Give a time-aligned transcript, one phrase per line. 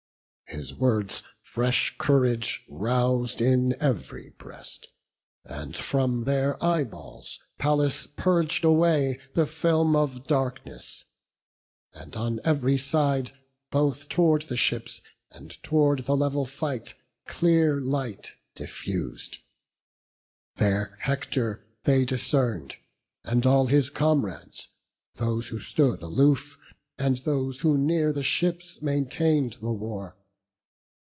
[0.47, 4.89] His words fresh courage rous'd in ev'ry breast;
[5.45, 11.05] And from their eyeballs Pallas purg'd away The film of darkness;
[11.93, 13.31] and on ev'ry side,
[13.71, 14.99] Both tow'rd the ships
[15.31, 16.95] and tow'rd the level fight,
[17.27, 19.37] Clear light diffus'd;
[20.57, 22.75] there Hector they discern'd,
[23.23, 24.67] And all his comrades,
[25.13, 26.59] those who stood aloof,
[26.97, 30.17] And those who near the ships maintain'd the war.